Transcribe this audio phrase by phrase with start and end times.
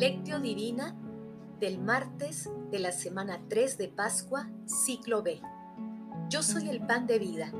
[0.00, 0.96] Lectio Divina
[1.60, 5.42] del martes de la semana 3 de Pascua, ciclo B.
[6.30, 7.52] Yo soy el pan de vida.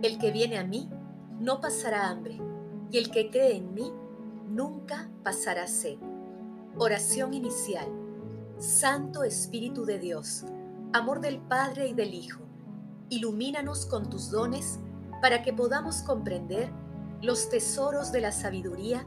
[0.00, 0.88] El que viene a mí
[1.38, 2.40] no pasará hambre,
[2.90, 3.92] y el que cree en mí
[4.48, 5.98] nunca pasará sed.
[6.78, 7.88] Oración inicial.
[8.56, 10.46] Santo Espíritu de Dios,
[10.94, 12.40] amor del Padre y del Hijo,
[13.10, 14.80] ilumínanos con tus dones
[15.20, 16.72] para que podamos comprender
[17.20, 19.06] los tesoros de la sabiduría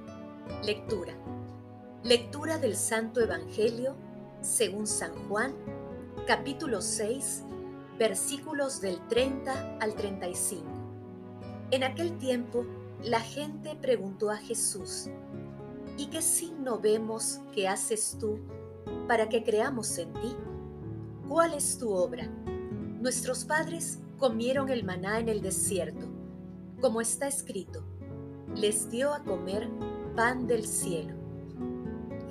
[0.59, 1.15] Lectura.
[2.03, 3.95] Lectura del Santo Evangelio
[4.41, 5.55] según San Juan,
[6.27, 7.43] capítulo 6,
[7.97, 10.63] versículos del 30 al 35.
[11.71, 12.63] En aquel tiempo,
[13.03, 15.09] la gente preguntó a Jesús,
[15.97, 18.37] ¿y qué signo vemos que haces tú
[19.07, 20.35] para que creamos en ti?
[21.27, 22.27] ¿Cuál es tu obra?
[22.99, 26.05] Nuestros padres comieron el maná en el desierto,
[26.79, 27.83] como está escrito,
[28.55, 29.69] les dio a comer
[30.15, 31.15] pan del cielo.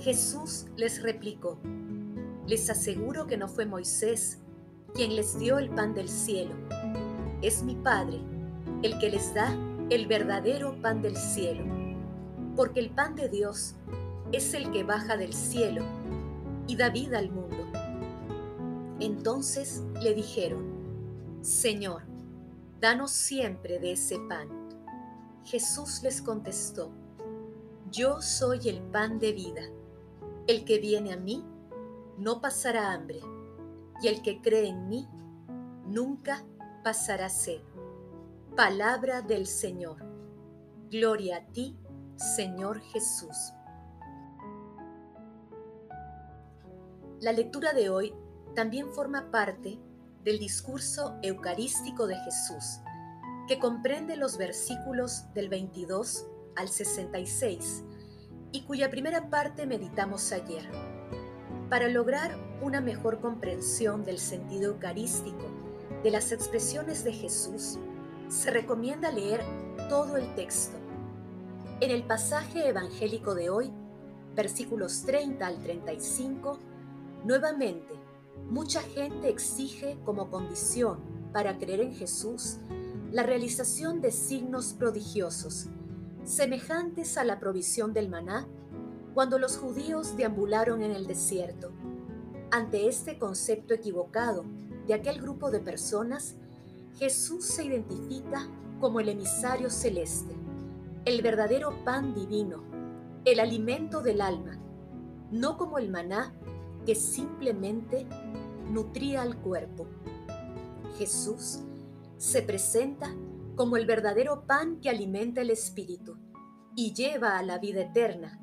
[0.00, 1.58] Jesús les replicó,
[2.46, 4.38] les aseguro que no fue Moisés
[4.94, 6.54] quien les dio el pan del cielo,
[7.42, 8.20] es mi Padre
[8.82, 9.54] el que les da
[9.88, 11.64] el verdadero pan del cielo,
[12.56, 13.74] porque el pan de Dios
[14.32, 15.84] es el que baja del cielo
[16.66, 17.56] y da vida al mundo.
[19.00, 20.64] Entonces le dijeron,
[21.40, 22.02] Señor,
[22.80, 24.48] danos siempre de ese pan.
[25.44, 26.90] Jesús les contestó,
[27.92, 29.62] yo soy el pan de vida.
[30.46, 31.44] El que viene a mí
[32.18, 33.20] no pasará hambre,
[34.02, 35.08] y el que cree en mí
[35.86, 36.44] nunca
[36.84, 37.60] pasará sed.
[38.56, 39.96] Palabra del Señor.
[40.90, 41.76] Gloria a ti,
[42.16, 43.52] Señor Jesús.
[47.20, 48.14] La lectura de hoy
[48.54, 49.78] también forma parte
[50.24, 52.80] del discurso eucarístico de Jesús,
[53.48, 57.84] que comprende los versículos del 22 al 66
[58.52, 60.68] y cuya primera parte meditamos ayer.
[61.68, 65.46] Para lograr una mejor comprensión del sentido eucarístico
[66.02, 67.78] de las expresiones de Jesús,
[68.28, 69.42] se recomienda leer
[69.88, 70.76] todo el texto.
[71.80, 73.72] En el pasaje evangélico de hoy,
[74.34, 76.58] versículos 30 al 35,
[77.24, 77.94] nuevamente,
[78.48, 80.98] mucha gente exige como condición
[81.32, 82.58] para creer en Jesús
[83.12, 85.68] la realización de signos prodigiosos
[86.24, 88.46] semejantes a la provisión del maná
[89.14, 91.72] cuando los judíos deambularon en el desierto.
[92.50, 94.44] Ante este concepto equivocado
[94.86, 96.36] de aquel grupo de personas,
[96.98, 98.48] Jesús se identifica
[98.80, 100.34] como el emisario celeste,
[101.04, 102.62] el verdadero pan divino,
[103.24, 104.58] el alimento del alma,
[105.30, 106.34] no como el maná
[106.86, 108.06] que simplemente
[108.70, 109.86] nutría al cuerpo.
[110.98, 111.60] Jesús
[112.16, 113.14] se presenta
[113.60, 116.16] como el verdadero pan que alimenta el espíritu
[116.74, 118.40] y lleva a la vida eterna,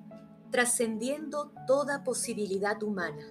[0.51, 3.25] trascendiendo toda posibilidad humana.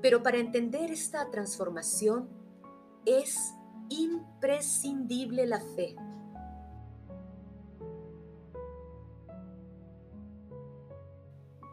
[0.00, 2.30] Pero para entender esta transformación
[3.04, 3.36] es
[3.90, 5.96] imprescindible la fe.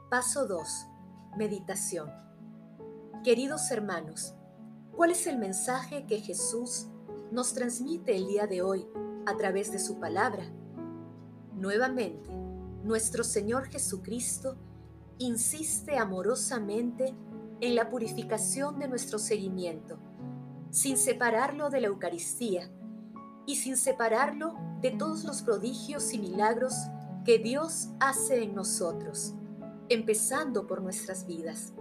[0.09, 0.67] Paso 2.
[1.37, 2.11] Meditación.
[3.23, 4.33] Queridos hermanos,
[4.97, 6.87] ¿cuál es el mensaje que Jesús
[7.31, 8.85] nos transmite el día de hoy
[9.29, 10.43] a través de su palabra.
[11.55, 12.29] Nuevamente,
[12.83, 14.57] nuestro Señor Jesucristo
[15.19, 17.13] insiste amorosamente
[17.61, 19.99] en la purificación de nuestro seguimiento,
[20.71, 22.71] sin separarlo de la Eucaristía
[23.45, 26.73] y sin separarlo de todos los prodigios y milagros
[27.25, 29.33] que Dios hace en nosotros,
[29.89, 31.73] empezando por nuestras vidas.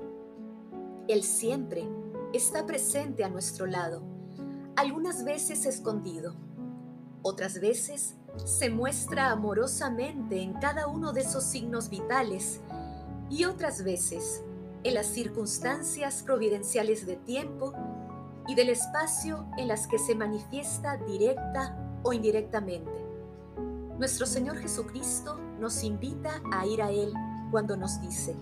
[1.06, 1.88] Él siempre
[2.32, 4.02] está presente a nuestro lado,
[4.76, 6.34] algunas veces escondido,
[7.22, 12.60] otras veces se muestra amorosamente en cada uno de esos signos vitales
[13.30, 14.42] y otras veces
[14.84, 17.72] en las circunstancias providenciales de tiempo
[18.46, 22.90] y del espacio en las que se manifiesta directa o indirectamente.
[23.98, 27.12] Nuestro Señor Jesucristo nos invita a ir a Él
[27.50, 28.36] cuando nos dice,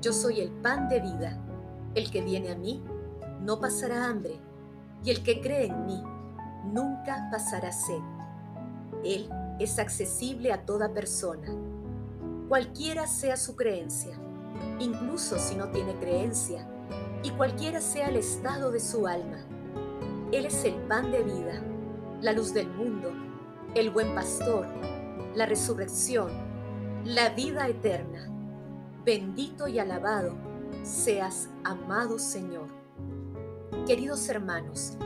[0.00, 1.38] yo soy el pan de vida,
[1.94, 2.82] el que viene a mí
[3.40, 4.40] no pasará hambre,
[5.04, 6.02] y el que cree en mí
[6.64, 8.00] nunca pasará sed.
[9.04, 9.28] Él
[9.58, 11.48] es accesible a toda persona,
[12.48, 14.16] cualquiera sea su creencia,
[14.78, 16.66] incluso si no tiene creencia,
[17.22, 19.38] y cualquiera sea el estado de su alma.
[20.32, 21.62] Él es el pan de vida,
[22.20, 23.12] la luz del mundo,
[23.74, 24.66] el buen pastor,
[25.34, 26.30] la resurrección,
[27.04, 28.28] la vida eterna.
[29.04, 30.34] Bendito y alabado
[30.82, 32.66] seas, amado Señor.
[33.86, 34.96] Queridos hermanos,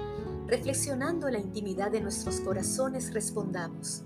[0.46, 4.02] reflexionando en la intimidad de nuestros corazones, respondamos,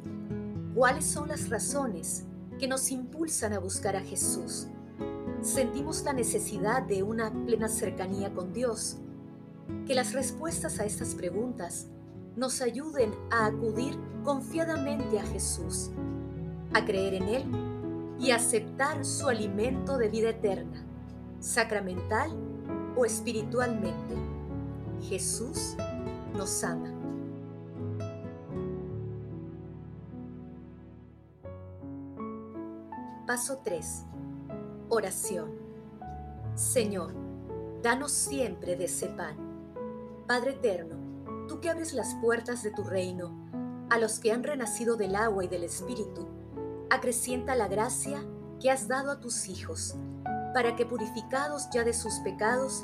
[0.74, 2.24] ¿cuáles son las razones
[2.58, 4.66] que nos impulsan a buscar a Jesús?
[5.42, 8.98] ¿Sentimos la necesidad de una plena cercanía con Dios?
[9.86, 11.86] Que las respuestas a estas preguntas
[12.36, 15.90] nos ayuden a acudir confiadamente a Jesús,
[16.72, 17.44] a creer en Él
[18.18, 20.84] y aceptar su alimento de vida eterna,
[21.40, 22.30] sacramental
[22.96, 24.14] o espiritualmente.
[25.08, 25.76] Jesús
[26.34, 26.92] nos ama.
[33.26, 34.04] Paso 3.
[34.88, 35.52] Oración.
[36.54, 37.12] Señor,
[37.82, 39.36] danos siempre de ese pan.
[40.26, 40.96] Padre eterno,
[41.46, 43.48] tú que abres las puertas de tu reino
[43.88, 46.28] a los que han renacido del agua y del Espíritu,
[46.90, 48.24] acrecienta la gracia
[48.60, 49.94] que has dado a tus hijos,
[50.52, 52.82] para que purificados ya de sus pecados,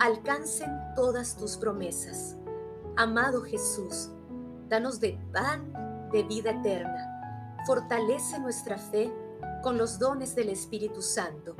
[0.00, 2.37] alcancen todas tus promesas.
[3.00, 4.10] Amado Jesús,
[4.68, 5.72] danos de pan
[6.10, 7.54] de vida eterna.
[7.64, 9.12] Fortalece nuestra fe
[9.62, 11.54] con los dones del Espíritu Santo,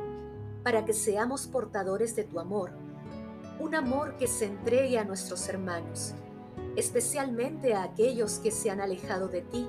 [0.65, 2.73] para que seamos portadores de tu amor,
[3.61, 6.13] un amor que se entregue a nuestros hermanos,
[6.75, 9.69] especialmente a aquellos que se han alejado de ti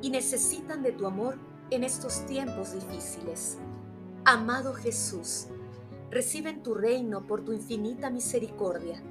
[0.00, 1.38] y necesitan de tu amor
[1.70, 3.58] en estos tiempos difíciles.
[4.24, 5.48] Amado Jesús,
[6.12, 9.02] recibe tu reino por tu infinita misericordia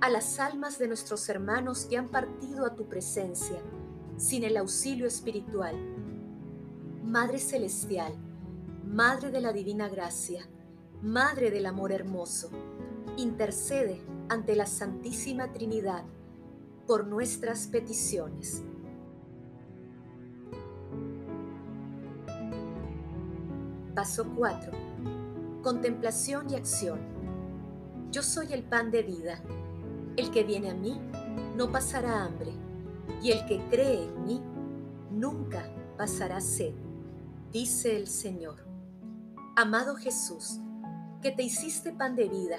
[0.00, 3.60] a las almas de nuestros hermanos que han partido a tu presencia
[4.16, 5.76] sin el auxilio espiritual
[7.08, 8.12] Madre Celestial,
[8.84, 10.46] Madre de la Divina Gracia,
[11.00, 12.50] Madre del Amor Hermoso,
[13.16, 16.04] intercede ante la Santísima Trinidad
[16.86, 18.62] por nuestras peticiones.
[23.94, 24.72] Paso 4.
[25.62, 27.00] Contemplación y acción.
[28.10, 29.42] Yo soy el pan de vida.
[30.18, 31.00] El que viene a mí
[31.56, 32.52] no pasará hambre,
[33.22, 34.42] y el que cree en mí
[35.10, 35.64] nunca
[35.96, 36.74] pasará sed
[37.52, 38.56] dice el Señor.
[39.56, 40.60] Amado Jesús,
[41.22, 42.58] que te hiciste pan de vida,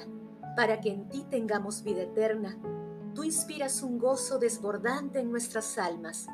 [0.56, 2.58] para que en ti tengamos vida eterna,
[3.14, 6.28] tú inspiras un gozo desbordante en nuestras almas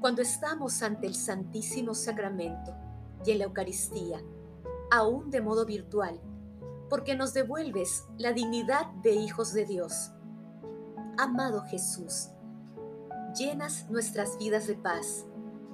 [0.00, 2.74] cuando estamos ante el Santísimo Sacramento
[3.24, 4.22] y en la Eucaristía,
[4.90, 6.20] aún de modo virtual,
[6.88, 10.12] porque nos devuelves la dignidad de hijos de Dios.
[11.20, 12.28] Amado Jesús,
[13.36, 15.26] llenas nuestras vidas de paz,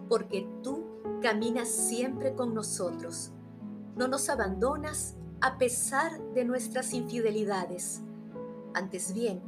[0.08, 0.86] porque tú
[1.20, 3.30] caminas siempre con nosotros.
[3.94, 8.00] No nos abandonas a pesar de nuestras infidelidades.
[8.72, 9.42] Antes bien,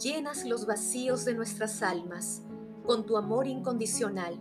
[0.00, 2.42] llenas los vacíos de nuestras almas
[2.84, 4.36] con tu amor incondicional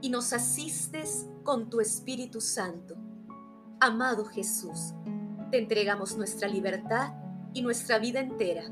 [0.00, 2.96] y nos asistes con tu Espíritu Santo.
[3.78, 4.92] Amado Jesús,
[5.52, 7.14] te entregamos nuestra libertad
[7.54, 8.64] y nuestra vida entera.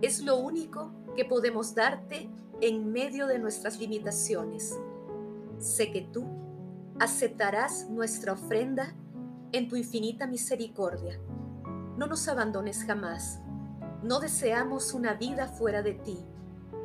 [0.00, 4.78] Es lo único que podemos darte en medio de nuestras limitaciones.
[5.58, 6.24] Sé que tú
[7.00, 8.94] aceptarás nuestra ofrenda
[9.52, 11.18] en tu infinita misericordia.
[11.96, 13.40] No nos abandones jamás.
[14.02, 16.18] No deseamos una vida fuera de ti,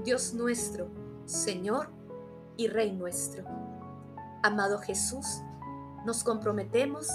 [0.03, 0.89] Dios nuestro,
[1.25, 1.89] Señor
[2.57, 3.45] y Rey nuestro.
[4.41, 5.41] Amado Jesús,
[6.05, 7.09] nos comprometemos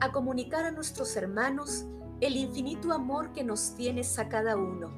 [0.00, 1.84] a comunicar a nuestros hermanos
[2.20, 4.90] el infinito amor que nos tienes a cada uno,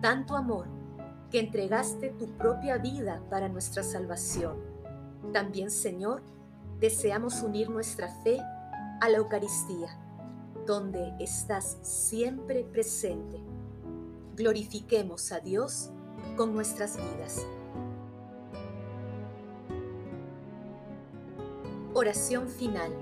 [0.00, 0.66] tanto amor
[1.30, 4.56] que entregaste tu propia vida para nuestra salvación.
[5.32, 6.22] También, Señor,
[6.80, 8.40] deseamos unir nuestra fe
[9.00, 9.88] a la Eucaristía,
[10.66, 13.40] donde estás siempre presente.
[14.36, 15.90] Glorifiquemos a Dios
[16.36, 17.44] con nuestras vidas.
[21.94, 22.92] Oración final.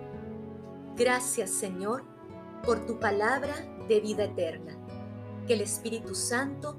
[0.96, 2.04] Gracias Señor
[2.64, 3.54] por tu palabra
[3.88, 4.74] de vida eterna.
[5.46, 6.78] Que el Espíritu Santo